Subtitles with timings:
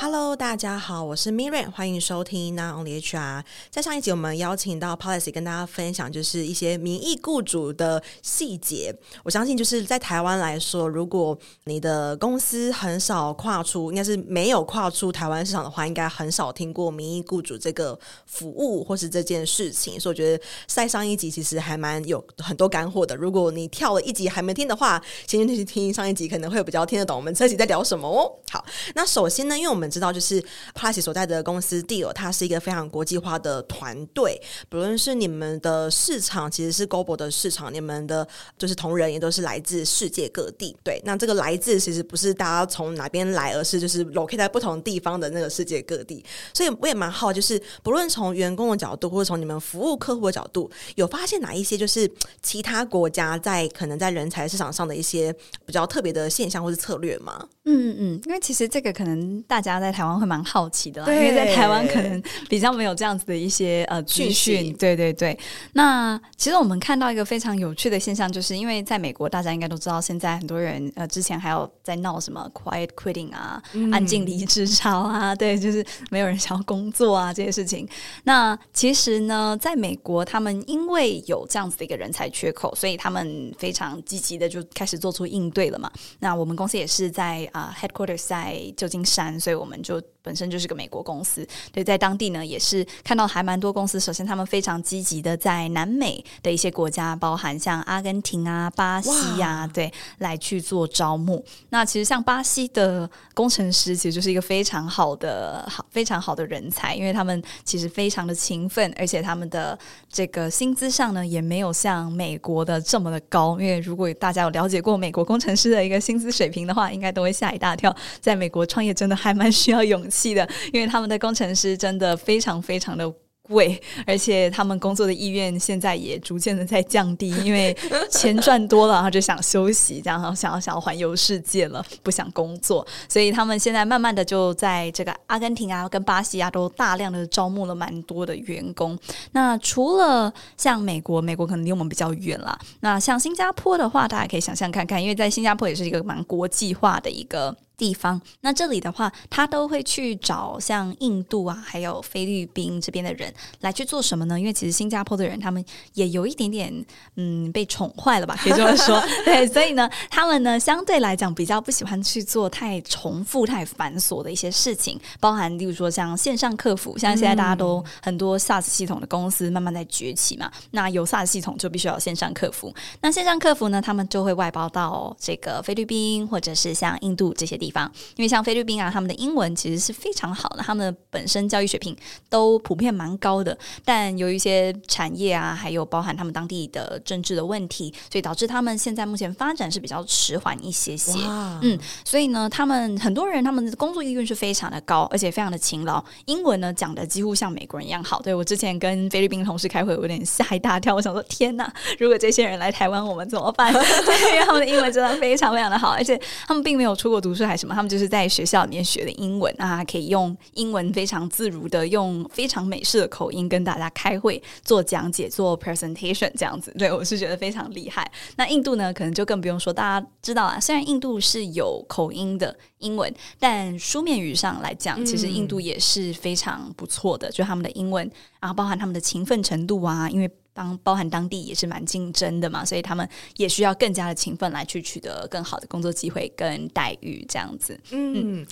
[0.00, 3.42] Hello，大家好，我是 Miriam，欢迎收听 Not Only HR。
[3.68, 8.94] 在上一集，我们邀请到 Policy 跟大家分享，就是一些名义雇主的细节。
[9.24, 19.98] 我相信，就是在台湾来说，如果你的公司很少跨出，应该是没有跨出台湾市场的话，应该很少听过名义雇主这个服务或是这件事情。
[19.98, 23.16] 所以，我觉得在上一集其实还蛮有很多干货的。
[23.16, 28.30] 如果你跳了一集还没听的话，先去听上一集，可能会比较听得懂我们这集在聊什么哦。
[28.52, 30.42] 好，那首先呢，因为我们知道，就是
[30.74, 34.40] Policy 所在的公司 Deal，它是一个非常国际化的团队。
[34.68, 40.76] 不论是你们的市场，其实是 Global 的市场，你们的就是同仁也都是来自世界各地。
[40.82, 46.24] 对，那这个来自其实不是大家从哪边来，而是就是 locate 在不同地方的那个世界各地。
[46.52, 52.10] 所以我也蛮好，就是不论从员工的角度，或者从你们服务客户的角度，有发现哪一些就是
[52.42, 55.34] 其他国家在可能在人才市场上的一些
[55.64, 57.46] 比较特别的现象或是策略吗？
[57.64, 64.72] 嗯嗯，因为其实这个可能大家在台湾会蛮好奇的啦，因为在台湾可能比较没有这样子的一些呃资讯。
[64.76, 65.38] 对对对，
[65.72, 77.88] 那其实我们看到一个非常有趣的现象，就是因为在美国，大家应该都知道，现在很多人呃之前还有在闹什么 quiet quitting 啊，嗯、安静离职潮啊，对， 就是没有人想要工作啊这些事情。
[78.24, 85.90] 那其实呢，在美国，他们因为有这样子的一个人才缺口，所以他们非常积极的就开始做出应对了嘛。
[86.20, 87.48] 那我们公司也是在。
[87.52, 91.46] 啊、uh，headquarters 在旧金山，所以我我们就本身就是个美国公司。
[91.72, 93.98] 对，在当地呢，也是看到还蛮多公司。
[93.98, 101.42] 首先，他们非常积极的在南美的一些国家，包含像阿根廷啊、巴西啊，对，来去做招募。
[101.70, 109.78] 那其实像巴西的工程师，其实就是一个非常好的、好非常好的人才，因为他们其实非常的勤奋，而且他们的
[110.12, 113.58] 这个薪资上呢，也没有像美国的这么的高。
[113.58, 117.32] 因为如果大家有了解过美国工程师的一个薪资水平的话，应该都会。
[117.38, 127.74] 吓一大跳，在美国创业真的还蛮需要勇气的，因为他们的工程师真的非常非常的贵，而且他们工作的意愿现在也逐渐的在降低，因为
[128.10, 138.98] 钱赚多了， 然后就想休息，这样然后想要想要环游世界了，不想工作，所以他们现在慢慢的就在这个阿根廷啊、跟巴西啊都大量的招募了蛮多的员工。
[139.32, 142.58] 那除了像美国，美国可能离我们比较远了。
[142.80, 147.56] 那像新加坡的话，大家可以想象看看，因为在新加坡也是一个蛮国际化的一个。
[147.78, 154.38] 地方，那这里的话，他都会去找像印度啊，还有菲律宾这边的人来去做什么呢？
[154.38, 156.84] 因为其实新加坡的人他们也有一点点
[157.14, 159.00] 嗯被宠坏了吧，可以这么说。
[159.24, 172.74] 对，所以呢，他们呢相对来讲比较不喜欢去做太重复、太繁琐的一些事情，包含例如说像线上客服，像现在大家都很多 SaaS 系统的公司慢慢在崛起嘛，那有 SaaS 系统就必须要有线上客服。
[173.02, 177.67] 那线上客服呢，他们就会外包到这个菲律宾或者是像印度这些地方。
[177.68, 181.94] 地方，因为像菲律宾啊，他们的英文其实是非常好的，他们的本身教育水平
[182.30, 191.12] 都普遍蛮高的，但由于一些产业啊，还有包含他们当地的政治的问题，所以导致他们现在目前发展是比较迟缓一些些。
[191.60, 198.22] 嗯，所以呢，他们很多人他们的工作意愿是非常的高，而且非常的勤劳，英文呢讲的几乎像美国人一样好。
[198.22, 201.70] 对，我之前跟菲律宾同事开会，我有点吓一大跳，我想说天哪，
[202.00, 203.70] 如果这些人来台湾，我们怎么办？
[203.74, 207.57] 对， 因为他们的英文真的非常非常的好，而且他们并没有出国读书还。
[207.58, 207.74] 什么？
[207.74, 216.72] 他们就是在学校里面学的英文啊，可以用英文非常自如的，用非常美式的口音跟大家开会、做讲解、做 presentation 这样子。
[216.78, 218.10] 对，我是觉得非常厉害。
[218.36, 227.28] 那印度呢，可能就更不用说，大家知道啊，虽然印度是有口音的英文，但书面语上来讲，其实印度也是非常不错的。
[227.28, 228.08] 嗯、就他们的英文，
[228.40, 230.30] 然后包含他们的勤奋程度啊，因为。
[230.58, 237.78] 当包含当地也是蛮竞争的嘛，所以他们也需要更加的勤奋来去取得更好的工作机会跟待遇这样子。
[237.92, 238.44] 嗯，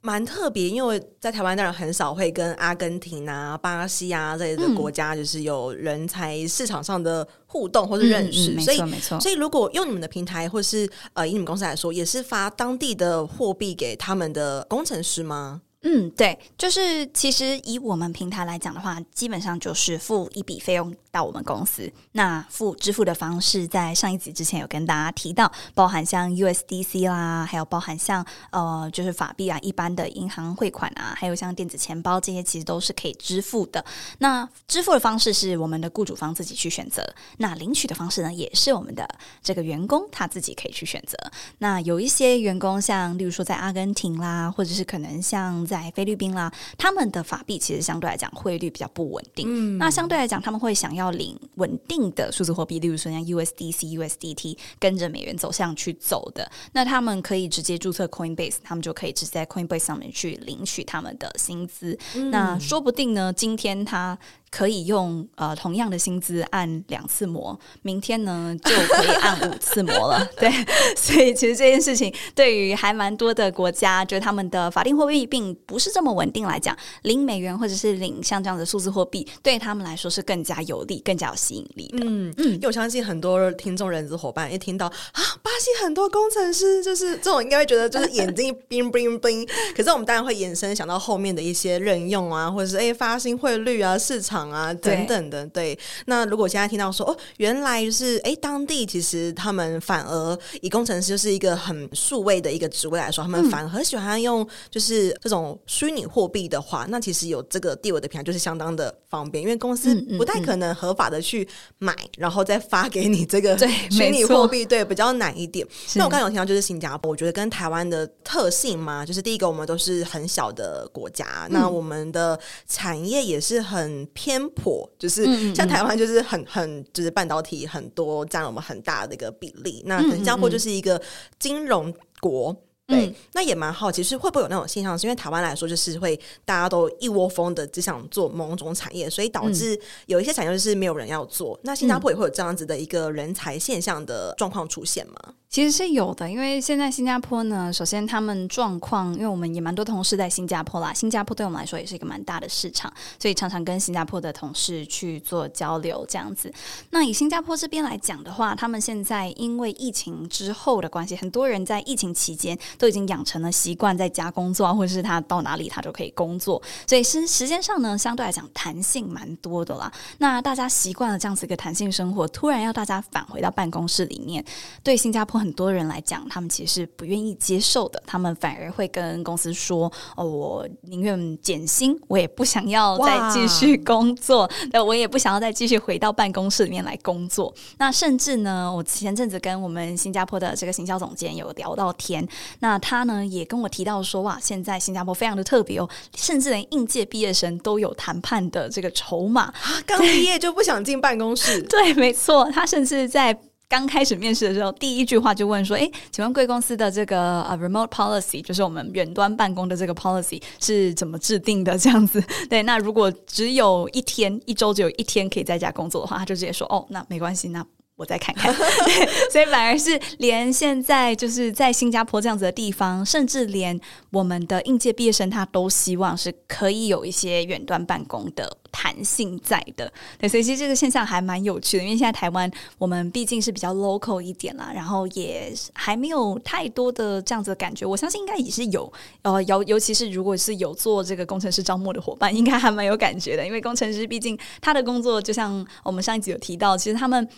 [0.00, 9.20] 蛮特别，因为在台湾当然很少会跟阿根廷啊、巴西啊这类的国家就是有人才市场上的互动或者认识，所以没错。
[9.20, 15.62] 所以如果用你们的平台，或是呃以你们公司来说，也是发当地的货币给他们的工程师吗？
[15.84, 21.92] 嗯，对，就是其实以我们平台来讲的话，基本上就是付一笔费用到我们公司。
[22.12, 33.84] 那付支付的方式，在上一集之前有跟大家提到，包含像 USDC 啦，还有包含像呃，就是法币啊，一般的银行汇款啊，还有像电子钱包这些，其实都是可以支付的。
[34.18, 37.04] 那支付的方式是我们的雇主方自己去选择，
[37.38, 39.08] 那领取的方式呢，也是我们的
[39.42, 41.18] 这个员工他自己可以去选择。
[41.58, 45.66] 那有一些员工，像例如说在阿根廷啦，或者是可能像。
[45.80, 49.46] 在菲律宾啦，他们的法币其实相对来讲汇率比较不稳定。
[49.48, 56.50] 嗯，那相对来讲，他们会想要领稳定的数字货币，例如说像 USDC、USDT，跟着美元走向去走的。
[56.72, 61.98] 那他们可以直接注册 Coinbase，他们就可以直接在 Coinbase 上面去领取他们的薪资。
[62.14, 64.18] 嗯、那说不定呢，今天他。
[64.52, 70.28] 可以用呃同样的薪资按两次模，明天呢就可以按五次模了。
[70.38, 70.50] 对，
[70.94, 82.04] 所以其实这件事情对于还蛮多的国家，就是他们的法定货币并不是这么稳定来讲，领美元或者是领像这样的数字货币，对他们来说是更加有利、更加有吸引力的。
[82.04, 89.48] 嗯嗯，因为我相信很多听众人资伙伴一听到啊，巴西很多工程师就是这种，应该会觉得就是眼睛 bling bling bling。
[89.74, 94.41] 可是我们当然会延伸想到后面的一些任用啊，或者是哎发行汇率啊，市场。
[94.50, 95.78] 啊，等等的，对。
[96.06, 111.46] 那如果现在听到说，哦，原来就是，哎，当地其实他们反而以工程师就是一个很数位的一个职位来说，他们反而很喜欢用就是这种虚拟货币的话，那其实有这个地位的平台就是相当的方便，因为公司不太可能合法的去
[111.78, 113.56] 买，然后再发给你这个
[113.90, 115.66] 虚拟货币，对，比较难一点。
[115.94, 124.31] 那我刚刚有听到就是新加坡，我觉得跟台湾的特性嘛，就是第一个我们都是很小的国家，那我们的产业也是很偏。
[124.32, 131.00] 偏颇，就是像台湾就是很很就是半导体很多占了我们很大的一个比例，那新加坡就是一个
[131.38, 132.56] 金融国。
[132.84, 134.98] 对，嗯、那也蛮好奇，是会不会有那种现象？
[134.98, 141.54] 是因为台湾来说，就是会大家都一窝蜂的只想做某种产业，所以导致有一些产业就是没有人要做。
[141.58, 145.34] 嗯、那新加坡也会有这样子的一个人才现象的状况出现吗？
[145.52, 156.50] 其实是有的，因为现在新加坡呢，首先他们状况，因为我们也蛮多同事在新加坡啦，新加坡对我们来说也是一个蛮大的市场，所以常常跟新加坡的同事去做交流这样子。
[156.88, 162.58] 那以新加坡这边来讲的话，他们现在因为疫情之后的关系，很多人在疫情期间。
[162.78, 169.92] 都已经养成了习惯，在家工作，或者是他到哪里他都可以工作，所以是时间上呢，相对来讲弹性蛮多的啦。
[170.18, 174.44] 那大家习惯了这样子一个弹性生活，突然要大家返回到办公室里面，
[174.82, 178.02] 对新加坡很多人来讲，他们其实是不愿意接受的。
[178.06, 192.26] 他们反而会跟公司说：“哦，我宁愿减薪，我也不想要再继续工作， 那我也不想要再继续回到办公室里面来工作。”那甚至呢，我前阵子跟我们新加坡的这个行销总监有聊到天，
[192.58, 192.72] 那。
[192.72, 195.86] 那他呢也跟我提到说，哇，现在新加坡非常的特别哦，
[196.16, 199.52] 甚至连应届毕业生都有谈判的这个筹码。
[199.84, 201.60] 刚毕业就不想进办公室？
[201.68, 202.50] 对，没错。
[202.50, 203.38] 他甚至在
[203.72, 211.78] 刚开始面试的时候，第一句话就问说：“哎，请问贵公司的这个呃 remote policy，就是我们远端办公的这个 policy 是怎么制定的？
[211.78, 212.22] 这样子？
[212.50, 217.64] 对，那如果只有一天，一周只有一天可以在家工作的话，他就直接说：哦，那没关系，那。”
[218.02, 218.52] 我再看看，
[219.30, 229.92] 所以反而是连现在就是在新加坡这样子的地方，甚至连我们的应届毕业生，他都希望是可以有一些远端办公的弹性在的。
[230.18, 237.86] 对，所以其实这个现象还蛮有趣的，因为现在台湾我们毕竟是比较 local 一点啦，然后也还没有太多的这样子的感觉。
[237.86, 247.28] 我相信应该也是有，呃，尤尤其是如果是有做这个工程师招募的伙伴，应该还蛮有感觉的，因为工程师毕竟他的工作就像我们上一集有提到，其实他们。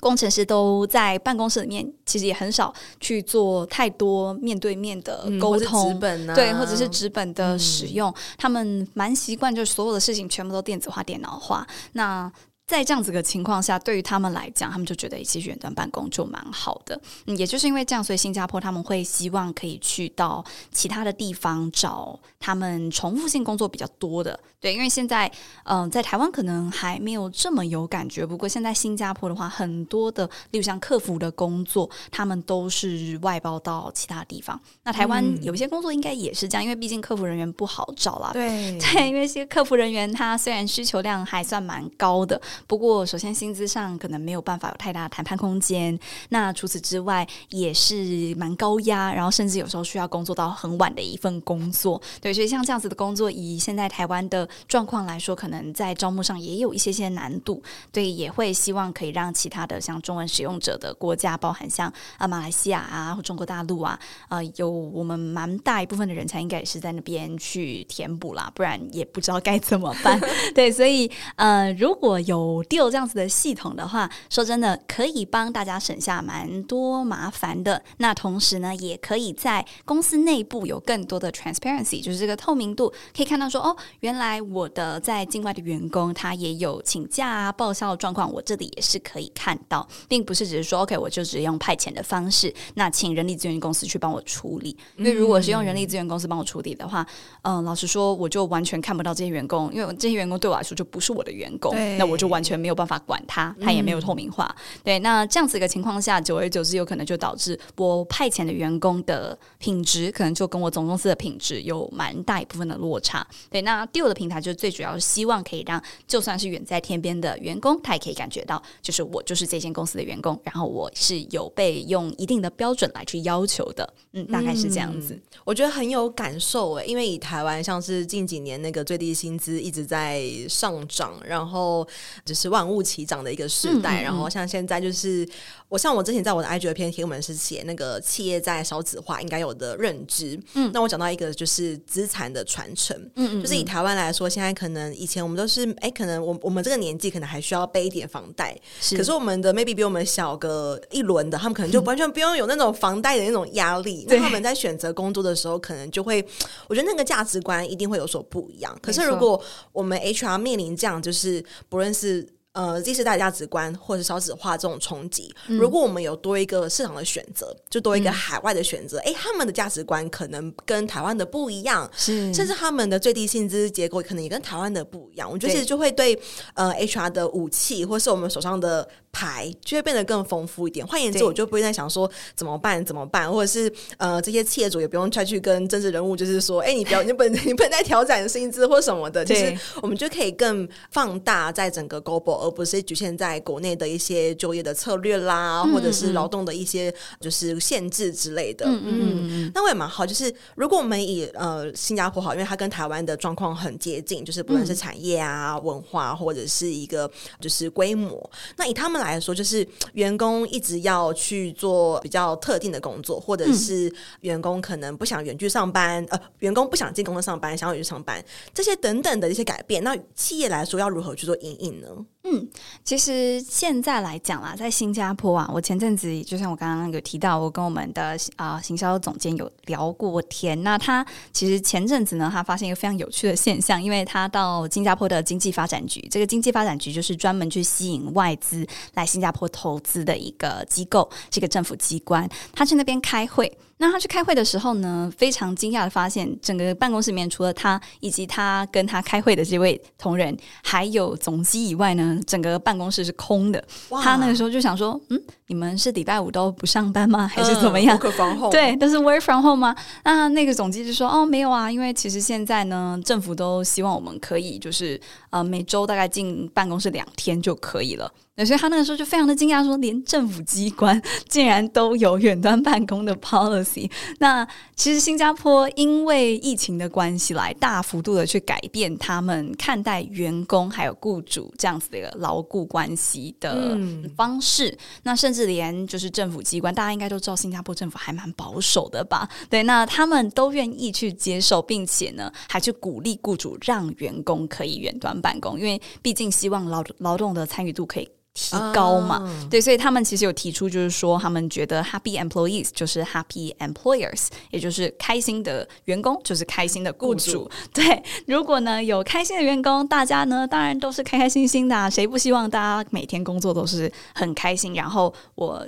[0.00, 11.66] 工程师都在办公室里面，其实也很少去做太多面对面的沟通，纸本啊、对，或者是纸本的使用，嗯、他们蛮习惯，就是所有的事情全部都电子化、电脑化。
[11.92, 12.30] 那
[12.66, 17.00] 在这样子的情况下，对于他们来讲，他们就觉得其实远端办公就蛮好的。
[17.26, 24.38] 嗯，也就是因为这样，所以新加坡他们会希望可以去到其他的地方找他们重复性工作比较多的。
[24.66, 25.30] 对，因为现在
[25.62, 28.26] 嗯、呃，在台湾可能还没有这么有感觉。
[28.26, 34.60] 不过现在新加坡的话，很多的，例如像客服的工作，他们都是外包到其他地方。
[34.82, 38.32] 那台湾有一些工作应该也是这样，因为毕竟客服人员不好找啦。
[38.32, 42.42] 对 对，因为这些客服人员他虽然需求量还算蛮高的。
[42.66, 45.96] 不过，首先薪资上可能没有办法有太大的谈判空间。
[46.30, 52.02] 那除此之外，也是蛮高压，然后甚至有时候需要工作到很晚的一份工作。
[52.20, 57.62] 对，所以像这样子的工作，以现在台湾的状况来说，可能在招募上也有一些些难度。
[57.92, 63.98] 对，也会希望可以让其他的像中文使用者的国家，包含像啊马来西亚啊或中国大陆啊，
[64.28, 70.20] 呃，有我们蛮大一部分的人才应该也是在那边去填补啦，不然也不知道该怎么办。
[70.54, 77.82] 对，所以呃，如果有 deal 这样子的系统的话，说真的可以帮大家省下蛮多麻烦的。
[77.98, 94.76] 那同时呢，也可以在公司内部有更多的 transparency，就是这个透明度，可以看到说哦，原来我的在境外的员工他也有请假啊、报销的状况，我这里也是可以看到，并不是只是说 OK，我就只用派遣的方式，那请人力资源公司去帮我处理。
[94.96, 97.06] 因为如果是用人力资源公司帮我处理的话，
[97.42, 104.44] 嗯、呃，老实说，我就完全看不到这些员工，因为这些员工对我来说就不是我的员工，那我就完全没有办法管他，他也没有透明化。
[104.58, 113.26] 嗯、对，那这样子一个情况下，久而久之，有可能就导致我派遣的员工的品质，可能就跟我总公司的品质有蛮大一部分的落差。
[113.50, 123.94] 对，那 Deel 的平台就是最主要是希望可以让就算是远在天边的员工，他也可以感觉到，就是我就是这间公司的员工，然后我是有被用一定的标准来去要求的。
[124.12, 125.14] 嗯，大概是这样子。
[125.14, 131.86] 嗯、我觉得很有感受诶，因为以台湾像是近几年那个最低薪资一直在上涨，然后
[132.24, 135.28] 就是万物齐涨的一个时代，嗯嗯嗯，然后像现在就是。
[135.68, 148.58] 我像我之前在我的 IG 的篇贴文是写那个企业在少子化应该有的认知，嗯，那我讲到一个就是资产的传承，嗯，嗯嗯，就是以台湾来说，现在可能以前我们都是，哎，可能我我们这个年纪可能还需要背一点房贷，
[148.96, 156.24] 可是我们的 maybe 比我们小个一轮的，他们可能就 完全不用有那种房贷的那种压力，嗯、那他们在选择工作的时候，可能就会，
[156.68, 158.74] 我觉得那个价值观一定会有所不一样。
[158.80, 159.38] 可是如果
[159.72, 162.26] 我们 HR 面临这样，就是不论是。
[162.56, 175.30] 呃，第四代价值观或者少子化这种冲击，嗯、如果我们有多一个市场的选择，就多一个海外的选择，哎、嗯，他们的价值观可能跟台湾的不一样，是，甚至他们的最低薪资结构可能也跟台湾的不一样。
[175.30, 176.22] 我觉得其实就会对，对
[176.54, 178.88] 呃 HR 的武器，或是我们手上的。
[179.18, 180.86] 牌就会变得更丰富一点。
[180.86, 189.24] 换言之，我就不会再想说怎么办怎么办，或者是呃，这些企业主也不用再去跟政治人物，就是说，哎，你不要，你不能， 你不能再调整薪资或什么的。
[189.24, 198.64] 就是我们就可以更放大在整个 global，而不是局限在国内的一些就业的策略啦，或者是劳动的一些就是限制之类的。
[198.66, 199.50] 嗯。
[199.52, 207.10] 那我也蛮好，就是如果我们以呃新加坡好，因为它跟台湾的状况很接近，就是不论是产业啊、文化或者是一个
[207.40, 209.16] 就是规模，那以他们来。
[209.16, 218.22] 说，就是员工一直要去做比较特定的工作，或者是员工可能不想远距上班，呃，员工不想进公司上班，想要远距上班，
[218.52, 221.88] 这些等等的一些改变，那企业来说要如何去做因应呢？
[222.28, 222.48] 嗯，
[222.82, 230.60] 其实现在来讲啦，在新加坡啊，我前阵子就像我刚刚有提到，我跟我们的啊、行销总监有聊过天。
[230.64, 242.28] 那他其实前阵子呢，他发现一个非常有趣的现象，因为他到新加坡的经济发展局，这个经济发展局就是专门去吸引外资来新加坡投资的一个机构，是一个政府机关。
[242.52, 243.56] 他去那边开会。
[243.78, 253.62] 那他去开会的时候呢，非常惊讶的发现，整个办公室里面除了他以及他跟他开会的这位同仁，还有总机以外呢，整个办公室是空的。
[253.90, 257.28] 哇他那个时候就想说，嗯，你们是礼拜五都不上班吗？
[257.28, 257.98] 还是怎么样？
[257.98, 259.76] 嗯、对，都是 work from home 吗？
[260.04, 268.10] 那那个总机就说，哦，没有啊，因为其实现在呢，政府都希望我们可以就是呃每周大概进办公室两天就可以了。
[268.44, 273.90] 所以他那个时候就非常的惊讶，说连政府机关竟然都有远端办公的 policy。
[274.18, 283.74] 那其实新加坡因为疫情的关系，来大幅度的去改变他们看待员工还有雇主这样子的一个牢固关系的
[284.14, 284.68] 方式。
[284.68, 289.26] 嗯、那甚至连就是政府机关，大家应该都知道，新加坡政府还蛮保守的吧？
[289.48, 298.06] 对，那他们都愿意去接受，并且呢，还去鼓励雇主让员工可以远端办公，因为毕竟希望劳劳动的参与度可以。
[298.36, 299.50] 提高嘛，oh.
[299.50, 307.30] 对，所以他们其实有提出，就是说他们觉得 happy employees 就是 happy employers，也就是开心的员工就是开心的雇主。
[307.30, 314.74] 雇主对，如果呢有开心的员工，大家呢当然都是开开心心的啊，谁不希望大家每天工作都是很开心？
[314.74, 315.66] 然后我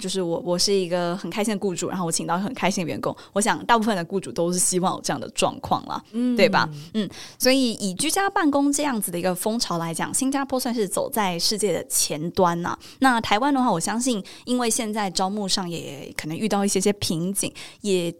[0.00, 6.68] 就是我我是一个很开心的雇主，然后我请到很开心的员工，我想大部分的雇主都是希望有这样的状况啦，嗯，对吧？
[6.94, 7.08] 嗯，
[7.38, 18.10] 所以以居家办公这样子的一个风潮来讲，新加坡算是走在世界的前前端呐、啊，那台湾的话，我相信，因为现在招募上也可能遇到一些些瓶颈，也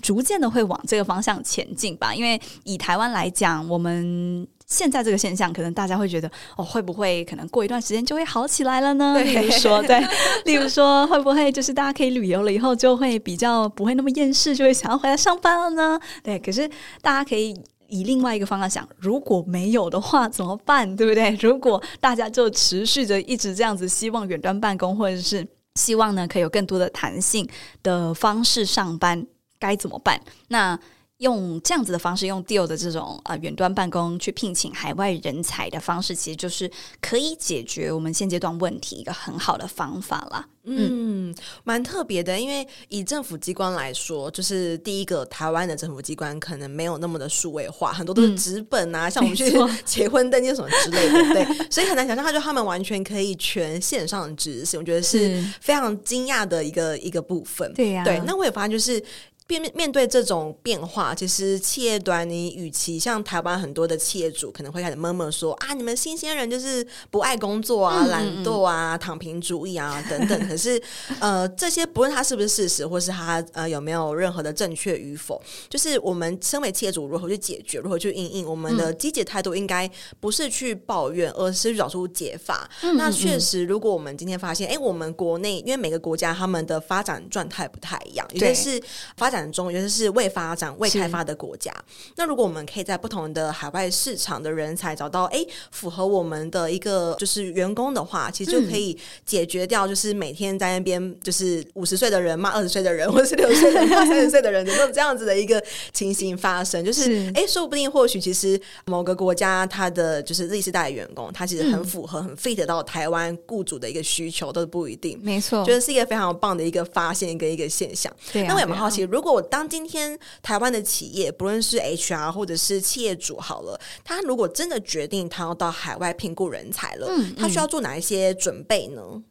[0.00, 2.14] 逐渐的会往这个方向前进吧。
[2.14, 9.14] 因为以台湾来讲，我们现在这个现象，可能大家会觉得，哦，会不会可能过一段时间就会好起来了呢？
[9.14, 10.06] 对例如说，对，
[10.46, 16.00] 例如说，会不会就是大家可以旅游了以后，就会比较不会那么厌世，就会想要回来上班了呢？
[16.22, 16.68] 对，可是
[17.02, 17.54] 大家可以。
[17.86, 20.96] 以另外一个方向想，如果没有的话怎么办？
[20.96, 21.30] 对不对？
[21.40, 27.46] 如果大家就持续着一直这样子，希望远端办公，或者是希望呢可以有更多的弹性
[27.82, 29.24] 的方式上班，
[29.60, 30.18] 该怎么办？
[30.48, 30.76] 那
[31.24, 40.46] 用这样子的方式，用 deal 的这种呃远端办公去聘请海外人才的方式，其实就是可以解决我们现阶段问题一个很好的方法啦。
[40.66, 49.44] 嗯，蛮特别的，因为以政府机关来说，就是第一个台湾的政府机关可能没有那么的数位化，很多都是纸本啊，嗯、像我们去
[49.84, 57.70] 结婚登记什么之类的，对，所以很难想象，他就他们完全可以全线上执行，我觉得是非常惊讶的一个一个部分。
[57.74, 59.02] 对呀、啊，对，那我也发现就是。
[59.46, 70.34] 面面对这种变化，其实企业端，你与其像台湾很多的企业主可能会开始闷闷说啊，你们新鲜人就是不爱工作啊、懒惰啊、躺平主义啊等等。
[70.48, 70.82] 可是，
[71.20, 79.88] 呃，这些不论他是不是事实，或是他呃有没有任何的正确与否，就是我们身为企业主如何去解决，如何去应应，我们的积极态度应该
[80.20, 82.68] 不是去抱怨，而是去找出解法。
[82.96, 88.82] 那确实，如果我们今天发现，哎，我们国内因为每个国家他们的发展状态不太一样，有些是
[89.16, 91.72] 发展中，尤其是未发展、未开发的国家。
[92.16, 105.62] 那如果我们可以在不同的海外市场的人才找到，哎，符合我们的一个就是员工的话，其实就可以解决掉，就是每天在那边就是五十岁的人骂二十岁的人，或者是六十岁的人骂三十岁的人，有没有这样子的一个
[105.92, 106.84] 情形发生。
[106.84, 115.18] 就是哎，说不定或许其实某个国家它的就是 Z 世代的员工，他其实很符合、很 fit 到台湾雇主的一个需求，都不一定。
[115.22, 118.12] 没错，觉得是一个非常棒的一个发现跟一个现象。
[118.32, 129.22] 对啊，那我也蛮好奇，如果我当今天台湾的企业，不论是 HR 或者是企业主，好了，他如果真的决定他要到海外聘雇人才了，他需要做哪一些准备呢？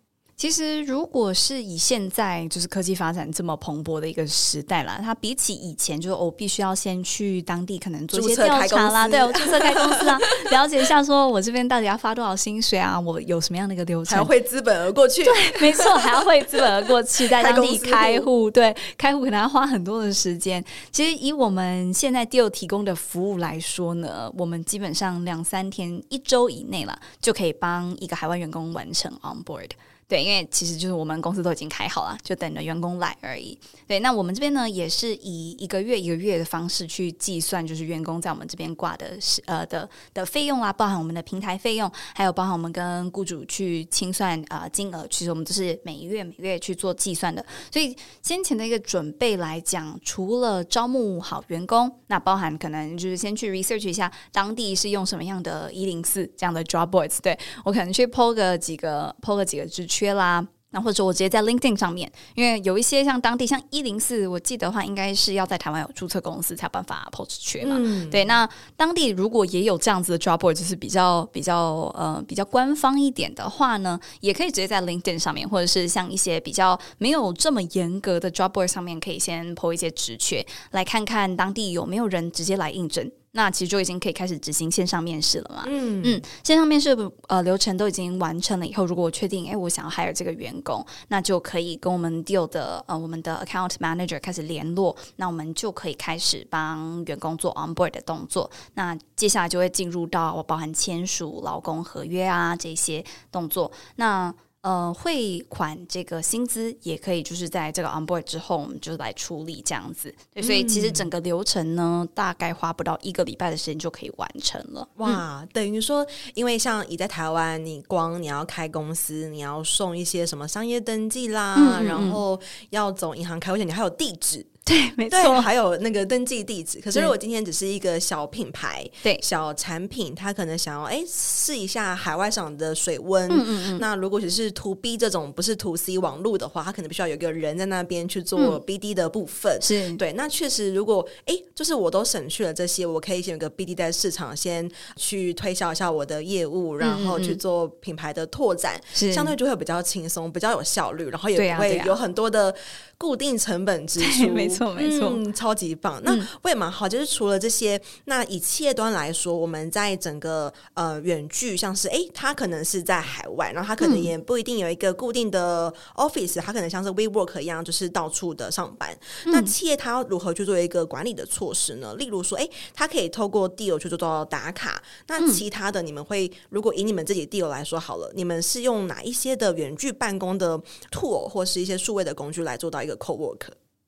[0.44, 10.20] 其实，如果是以现在就是科技发展这么蓬勃的一个时代啦，它比起以前，就是我必须要先去当地可能做一些调查啦，对，我注册开公司啊，
[10.52, 20.62] 了解一下，说我这边到底要发多少薪水啊，我有什么样的一个流程，还要汇资本而过去，对，没错，还要汇资本而过去，在当地开户，对，开户可能要花很多的时间。
[20.92, 29.70] 其实以我们现在 Deal 提供的服务来说呢，我们基本上两三天、一周以内了，就可以帮一个海外员工完成 on board。
[30.08, 33.58] 对，因为其实就是我们公司都已经开好了，就等着员工来而已。
[33.88, 47.44] 对，那我们这边呢，也是以一个月一个月的方式去计算，就是员工在我们这边挂的是呃的的费用啦，包含我们的平台费用，还有包含我们跟雇主去清算啊、呃、金额，其实我们都是每月每月去做计算的。
[47.72, 60.14] 所以先前的一个准备来讲，除了招募好员工，那包含可能就是先去 research 一下当地是用什么样的一零四这样的 job boards，对，我可能去 po 个几个 po 个几个职缺。
[60.14, 67.76] 啦，那或者我直接在 LinkedIn 上面，因为有一些像当地像一零四，我记得的话应该是要在台湾有注册公司才有办法 post 缺嘛。
[67.80, 83.12] 嗯、对，那当地如果也有这样子的 job board，就是比较比较呃比较官方一点的话呢，也可以直接在 LinkedIn 上面，或者是像一些比较没有这么严格的 job board 上面，可以先 po 一些职缺，来看看当地有没有人直接来应征。
[83.34, 85.64] 那其实就已经可以开始执行线上面试了嘛。
[85.68, 86.96] 嗯嗯，线上面试
[87.28, 98.50] 呃流程都已经完成了以后，如果我确定哎，我想要 hire 这个员工，那就可以跟我们 deal 的呃我们的 account manager 开始联络，那我们就可以开始帮员工做 onboard 的动作。
[98.76, 103.72] 那接下来就会进入到包含签署劳工合约啊这些动作。
[103.96, 110.16] 那呃，汇款这个薪资也可以，就是在这个 onboard 之后，我们就来处理这样子。
[110.34, 114.88] 对，所以其实整个流程呢，大概花不到一个礼拜的时间就可以完成了。
[114.96, 124.46] 哇，嗯、等于说，因为像你在台湾，你光你要开公司，你要送一些什么商业登记啦，嗯嗯嗯，然后要走银行开户，而且你还有地址。
[124.66, 126.80] 对，没错，还有那个登记地址。
[126.80, 133.30] 可是如果今天只是一个小品牌，对小产品，他可能想要哎试一下海外上的水温。
[133.30, 139.60] 嗯嗯嗯，那如果只是 to B 这种不是 to C 网络的话，他可能必须要有一个人在那边去做 BD 的部分。
[139.62, 140.14] 是、嗯、对。
[140.14, 152.56] 那确实，如果哎，就是我都省去了这些，我可以先有个 BD 在市场先去推销一下我的业务，然后去做品牌的拓展，是相对就会比较轻松，比较有效率，然后也不会有很多的
[152.98, 154.53] 固定成本支出。
[154.54, 155.10] 没错，没错。
[155.10, 156.02] 嗯，超级棒。
[156.04, 168.98] 那我也蛮好，就是除了这些，那以企业端来说，我们在整个呃远距，像是哎，他可能是在海外，然后他可能也不一定有一个固定的 office，他可能像是 WeWork 一样，就是到处的上班。
[169.26, 171.96] 那企业他要如何去做一个管理的措施呢？
[171.96, 174.82] 例如说，哎，他可以透过 Deal 去做到打卡。
[175.08, 180.60] 那其他的，你们会如果以你们自己 Deal 来说好了，你们是用哪一些的远距办公的
[180.92, 183.40] tool 或是一些数位的工具来做到一个 co-work？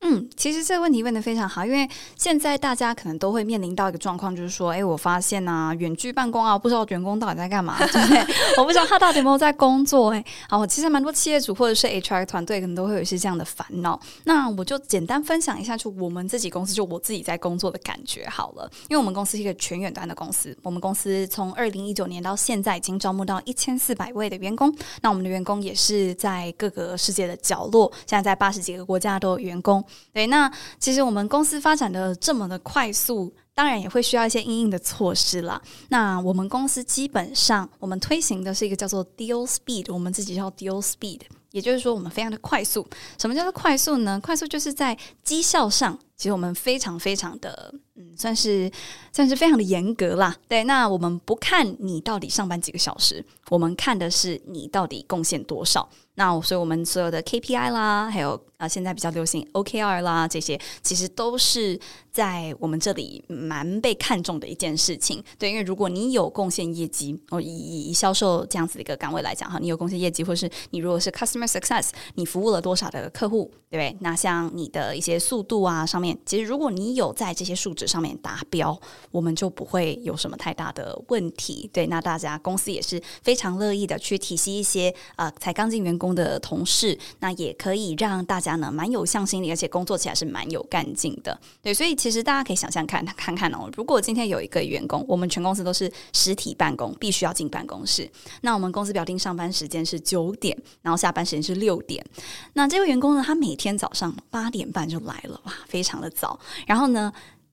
[0.08, 8.36] 嗯，其实这个问题问得非常好，因为现在大家可能都会面临到一个状况，就是说，哎，我发现啊，远距办公啊，不知道员工到底在干嘛， 对不对？
[8.60, 14.00] 我不知道他到底有没有在工作，哎，好，其实蛮多企业主或者是 HR 团队可能都会有一些这样的烦恼。
[14.26, 18.70] 那我就简单分享一下，就我们自己公司，就我自己在工作的感觉好了。
[18.88, 29.84] 因为我们公司是一个全远端的公司，我们公司从二零一九年到现在已经招募到一千四百位的员工，那我们的员工也是在各个世界的角落，现在在八十几个国家都有员工。
[30.14, 35.62] 对，那其实我们公司发展的这么的快速，当然也会需要一些因应的措施了。
[35.90, 42.88] 那我们公司基本上，我们推行的是一个叫做 Deal Speed，我们自己叫 Deal Speed，也就是说我们非常的快速。
[43.18, 44.20] 什么叫做快速呢？
[44.22, 48.72] 快速就是在绩效上，其实我们非常非常的，嗯，算是
[49.12, 50.36] 算是非常的严格啦。
[50.48, 55.88] 对，那我们不看你到底上班几个小时，我们看的是你到底贡献多少。
[56.18, 61.78] 那所以，我们所有的 KPI 啦，还有啊，现在比较流行 OKR 啦，这些其实都是
[62.10, 65.22] 在我们这里蛮被看重的一件事情。
[65.38, 73.98] 对，因为如果你有贡献业绩，哦，以以销售这样子的一个岗位来讲哈，你有贡献业绩，或是你如果是 Customer Success，你服务了多少的客户，对不对？
[74.00, 78.78] 那像你的一些速度啊上面，其实如果你有在这些数值上面达标，
[79.12, 81.70] 我们就不会有什么太大的问题。
[81.72, 91.40] 对，那大家公司也是非常乐意的去体系一些呃才刚进员工的同事，那也可以让大家呢蛮有向心力，而且工作起来是蛮有干劲的。
[91.62, 98.10] 对，所以其实大家可以想象看看看哦，如果今天有一个员工，我们全公司都是实体办公，必须要进办公室，
[98.42, 102.06] 那我们公司表定上班时间是九点，然后下班时间是六点。
[102.54, 106.40] 那这位员工呢，他每天早上八点半就来了，哇，非常的早。
[106.68, 107.12] 然后呢，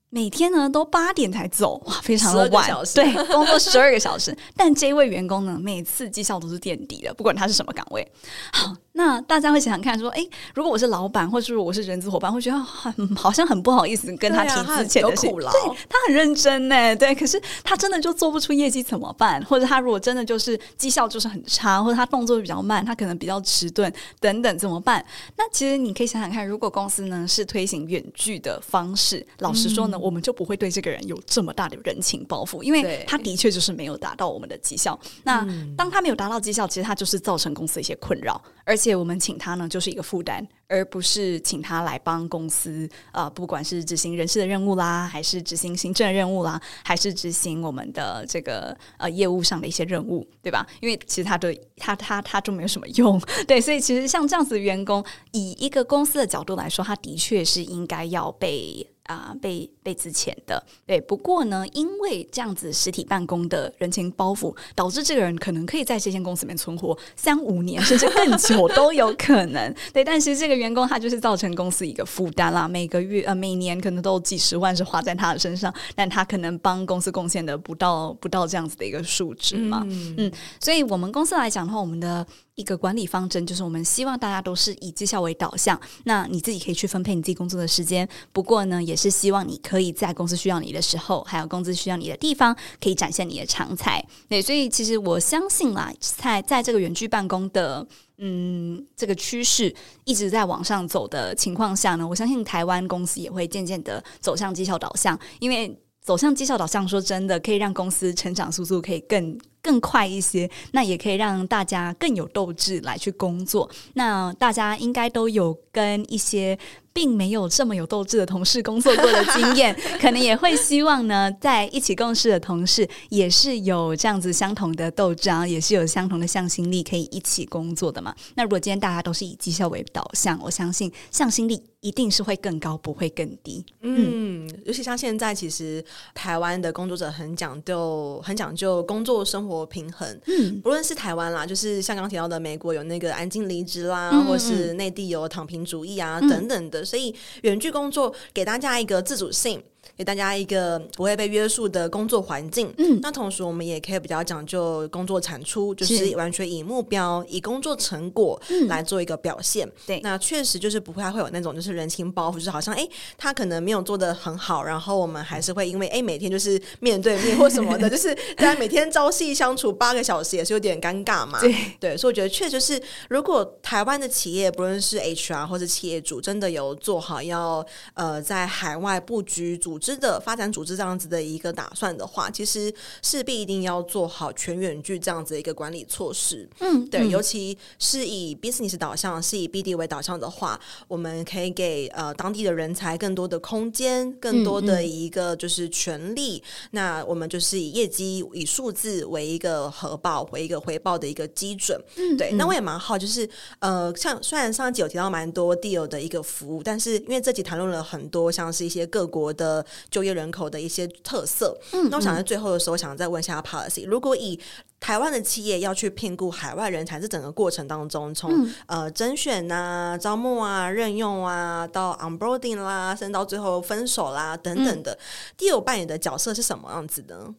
[0.09, 4.37] 每天呢都八点才走，哇，非常的晚，对，工作十二个小时。
[4.55, 8.11] 但这位员工呢，每次绩效都是垫底的，不管他是什么岗位。
[8.51, 8.75] 好。
[9.03, 15.51] 那大家会想想看，说，哎，如果我是老板，或者是我是人资伙伴，会觉得很好像很不好意思跟他提之前的苦劳。
[15.51, 19.43] 对，他很认真呢，对，可是他真的就做不出业绩怎么办？
[19.43, 25.05] 或者他如果真的就是绩效就是很差，或者他动作比较慢，他可能比较迟钝等等怎么办？
[25.35, 34.97] 那其实你可以想想看，如果公司呢是推行远距的方式，老实说呢，嗯、我们就不会对这个人有这么大的人情包袱，因为他的确就是没有达到我们的绩效。
[35.23, 38.92] 那当他没有达到绩效，其实他就是造成公司一些困扰，而且。
[38.93, 50.65] 且我们请他呢，就是一个负担，而不是请他来帮公司，呃，不管是执行人事的任务啦，还是执行行政任务啦，还是执行我们的这个呃业务上的一些任务，对吧？
[50.79, 58.87] 因为其实他对他他他就没有什么用， 对，所以其实像这样子的员工，以一个公司的角度来说，他的确是应该要被。
[59.03, 60.99] 啊、呃，被被资遣的，对。
[61.01, 69.73] 不过呢，因为这样子实体办公的人情包袱，导致这个人可能可以在这间公司里面存活三五年，甚至更久 都有可能。
[69.91, 79.83] 对，但是这个员工他就是造成公司一个负担啦，每个月呃每年可能都有几十万是花在他的身上，但他可能帮公司贡献的不到不到这样子的一个数值嘛。
[79.89, 82.25] 嗯，嗯，所以我们公司来讲的话，我们的。
[82.55, 85.79] 一个管理方针就是，我们希望大家都是以绩效为导向。
[86.03, 94.05] 那你自己可以去分配你自己工作的时间，不过呢，也是希望你可以在公司需要你的时候，还有公司需要你的地方，可以展现你的长才。
[94.29, 97.85] 对，所以其实我相信啦，在在这个远距办公的
[98.19, 109.35] 嗯这个趋势一直在往上走的情况下呢，我相信台湾公司也会渐渐的走向绩效导向，因为走向绩效导向，说真的，可以让公司成长速度可以更。
[109.63, 113.67] 更快一些，那也可以让大家更有斗志来去工作。
[113.93, 116.55] 那大家应该都有跟一些
[116.91, 128.13] 并没有这么有斗志的同事工作过的经验， 可能也会希望呢，在一起共事的同事也是有这样子相同的斗志，啊也是有相同的向心力，可以一起工作的嘛。
[128.35, 133.65] 那如果今天大家都是以绩效为导向，我相信向心力一定是会更高，不会更低。
[133.81, 139.52] 嗯，嗯，尤其像现在，其实台湾的工作者很讲究，很讲究工作生活。
[139.67, 147.13] 平衡，嗯，不论是台湾啦，就是像刚提到的美国有那个安静离职啦，嗯嗯，或是内地有躺平主义啊等等的，所以
[147.43, 149.61] 远距工作给大家一个自主性。
[149.95, 159.69] 给大家一个不会被约束的工作环境，嗯，那同时我们也可以比较讲究工作产出，就是完全以目标、以工作成果来做一个表现。
[159.85, 171.39] 对，那确实就是不会会有那种就是人情包袱，就是好像哎，他可能没有做的很好，然后我们还是会因为哎每天就是面对面或什么的， 就是大家每天朝夕相处八个小时也是有点尴尬嘛。
[171.39, 179.72] 对，对，所以我觉得确实是，如果台湾的企业不论是 HR 或者企业主真的有做好要呃在海外布局组。
[179.73, 186.47] 组织的发展组织这样子的一个打算的话，其实势必一定要做好全远距这样子的一个管理措施。
[186.59, 196.37] 嗯，对，尤其是以 business 导向，是以 BD 为导向的话，我们可以给呃当地的人才更多的空间，更多的一个就是权利。
[196.37, 201.81] 嗯嗯、那我们就是以业绩、以数字为一个核报、为一个回报的一个基准。
[201.95, 202.31] 嗯，对。
[202.33, 211.57] 那我也蛮好，就是呃，像虽然上一集有提到蛮多 deal 的一个服务，但是因为这集谈论了很多像是一些各国的就业人口的一些特色。
[211.71, 214.39] 嗯，那我想在最后的时候，想再问一下 Policy，如果以
[214.79, 224.97] 台湾的企业要去聘雇海外人才，这整个过程当中，从、嗯、呃甄选啊、招募啊、任用啊，到 onboarding 啦，甚至到最后分手啦等等的，
[225.37, 227.33] 第、嗯、有扮演的角色是什么样子的？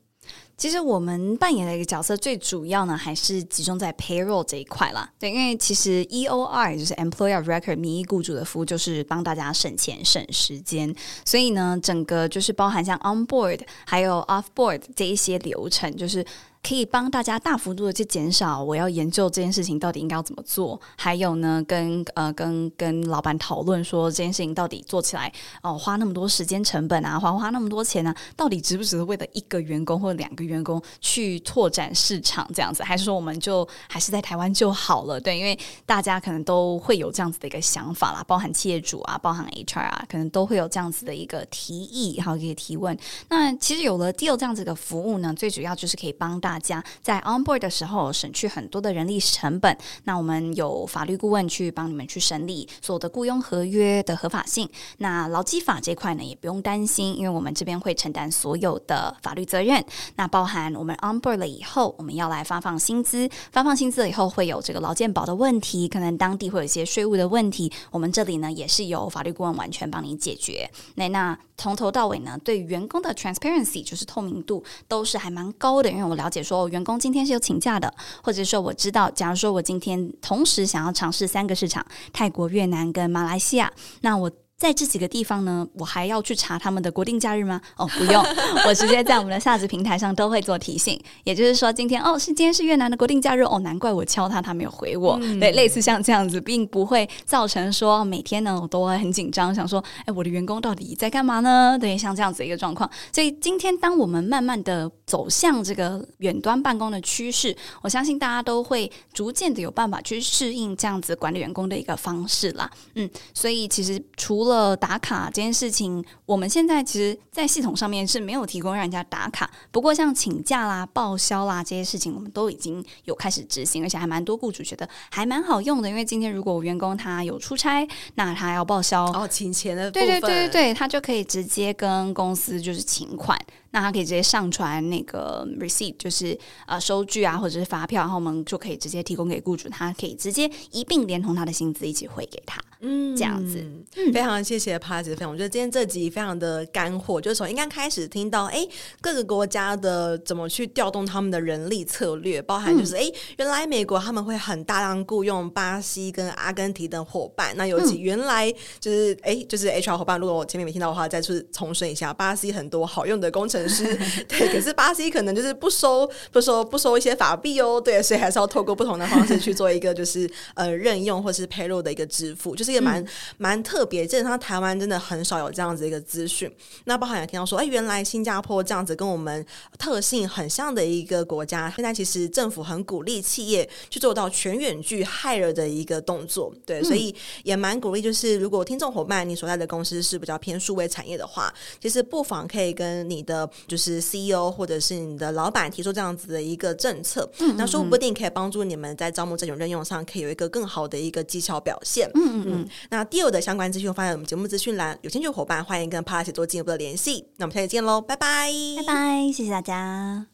[0.56, 5.10] 其实我们扮演的一个角色，最主要呢还是集中在 payroll 这一块啦。
[5.18, 10.94] 对，因为其实 EOR 就是 Employer Record 名义雇主的服务，就是帮大家省钱省时间。
[11.24, 16.24] 所以呢，整个就是包含像 onboard 还有 offboard 这一些流程，就是。
[16.66, 35.20] 可以帮大家大幅度的去减少，我要研究这件事情到底应该要怎么做，还有呢，跟呃跟跟老板讨论说这件事情到底做起来哦、花那么多时间成本啊，花花那么多钱呢、啊，到底值不值得为了一个员工或者两个员工去拓展市场这样子，还是说我们就还是在台湾就好了？
[35.20, 42.98] 对，因为大家可能都会有这样子的一个想法啦，包含企业主啊，包含 HR 啊，可能都会有这样子的一个提议，好可以提问。
[43.28, 46.53] 那其实有了 Deal 这样子的服务呢，最主要就是可以帮大。
[46.54, 49.76] 大家在 onboard 的时候省去很多的人力成本。
[50.04, 54.68] 那我们有法律顾问去帮你们去审理所有的雇佣合约的合法性。
[54.98, 59.84] 那劳基法这块呢，也不用担心，因为我们这边会承担所有的法律责任。
[60.14, 70.70] 那包含我们 onboard 了以后，我们要来发放薪资，发放薪资了以后会有这个劳健保的问题，可能当地会有一些税务的问题，我们这里呢也是由法律顾问完全帮你解决。
[70.94, 76.42] 那那从头到尾呢，对员工的 transparency 就是透明度都是还蛮高的，因为我了解。
[76.42, 84.30] 说员工今天是有请假的，或者说我知道，假如说我今天同时想要尝试三个市场，泰国、越南跟马来西亚，那我。
[84.64, 87.60] 在这几个地方呢，我还要去查他们的国定假日吗？
[87.76, 88.24] 哦，不用，
[88.66, 90.98] 我直接在我们的下子平台上都会做提醒。
[91.22, 95.18] 也就是说，今天哦是今天是越南的国定假日哦，难怪我敲他，他没有回我。
[95.20, 101.76] 嗯、对，类似像这样子，并不会造成说每天呢我都会很紧张，想说哎，我的员工到底在干嘛呢？
[101.78, 102.90] 对，像这样子一个状况。
[103.12, 112.70] 所以今天当我们慢慢的走向这个远端办公的趋势，我相信大家都会逐渐的有办法去适应这样子管理员工的一个方式啦。
[112.94, 119.50] 嗯，所以其实除了呃，打卡这件事情，我们现在其实，在系统上面是没有提供让人家打卡。
[119.72, 125.88] 不过，像请假啦、报销啦这些事情，我们都已经有开始执行，而且还蛮多雇主觉得还蛮好用的。
[125.88, 133.36] 因为今天如果员工他有出差，那他要报销哦，请钱的对对对对，他就可以直接跟公司就是请款。
[133.74, 143.58] 那他可以直接上传那个 receipt，就是呃收据啊，或者是发票，然后我们就可以直接提供给雇主，他可以直接一并连同他的薪资一起汇给他，嗯，这样子。
[143.96, 148.64] 嗯，非常谢谢 Policy 的分享，我觉得今天这集非常的干货，就是从应该开始听到，哎，
[149.00, 163.63] 各个国家的怎么去调动他们的人力策略，包含就是，哎、嗯，原来美国他们会很大量雇佣巴西跟阿根廷的伙伴，那尤其原来就是，哎、嗯，就是 HR 伙伴，如果我前面没听到的话，再次重申一下，巴西很多好用的工程。
[163.68, 163.84] 是，
[164.28, 173.04] 对，可是巴西可能就是不收，不收，不收一些法币哦，对，所以还是要透过不同的方式去做一个，就是呃，任用或是 payroll 的一个支付，就是一个蛮
[173.38, 176.50] 蛮、嗯、特别，基本上台湾真的很少有这样子一个资讯。
[176.84, 179.44] 那包含也听到说，哎，原来新加坡这样子跟我们
[179.78, 193.48] 特性很像的一个国家，现在其实政府很鼓励企业去做到全远距 hire 的一个动作，对，所以也蛮鼓励，就是如果听众伙伴你所在的公司是比较偏数位产业的话，其实不妨可以跟你的。
[193.66, 202.10] 就是 CEO 或者是你的老板提出这样子的一个政策，那说不定可以帮助你们在招募这种任用上，可以有一个更好的一个绩效表现。
[202.14, 202.68] 嗯嗯嗯。
[202.90, 207.26] 那第二的相关资讯放在我们节目资讯栏，有兴趣的伙伴欢迎跟 Policy 做进一步的联系。
[207.36, 210.26] 那我们下期见喽，拜拜，拜拜，谢谢大家。